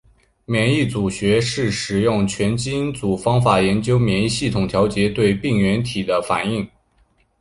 [0.45, 6.67] 免疫组学是使用全基因组方法研究免疫系统调节和对病原体的反应。